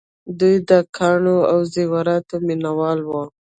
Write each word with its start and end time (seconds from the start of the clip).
دوی 0.39 0.55
د 0.69 0.71
ګاڼو 0.97 1.37
او 1.51 1.57
زیوراتو 1.73 2.35
مینه 2.45 2.71
وال 2.77 2.99
وو 3.07 3.23